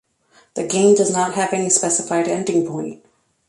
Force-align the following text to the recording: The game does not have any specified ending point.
The 0.55 0.63
game 0.65 0.95
does 0.95 1.11
not 1.13 1.35
have 1.35 1.53
any 1.53 1.69
specified 1.69 2.27
ending 2.27 2.65
point. 2.65 3.05